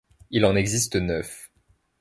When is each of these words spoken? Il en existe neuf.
Il 0.31 0.47
en 0.47 0.55
existe 0.55 0.95
neuf. 0.95 1.51